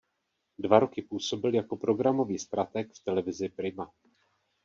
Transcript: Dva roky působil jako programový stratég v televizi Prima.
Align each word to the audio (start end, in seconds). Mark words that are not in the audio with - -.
Dva 0.57 0.79
roky 0.79 1.01
působil 1.01 1.55
jako 1.55 1.77
programový 1.77 2.39
stratég 2.39 2.93
v 2.93 2.99
televizi 3.03 3.49
Prima. 3.49 3.91